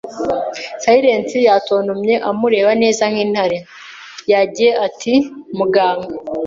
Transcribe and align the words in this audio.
“Si-lence!” 0.81 1.37
yatontomye 1.47 2.15
amureba 2.29 2.71
neza 2.81 3.03
nk'intare. 3.11 3.57
Yagiye 4.31 4.71
ati: 4.85 5.13
“Muganga.” 5.57 6.07